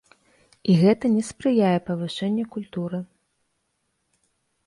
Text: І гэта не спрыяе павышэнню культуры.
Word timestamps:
І 0.71 0.75
гэта 0.83 1.05
не 1.17 1.23
спрыяе 1.27 1.75
павышэнню 1.91 2.45
культуры. 2.57 3.03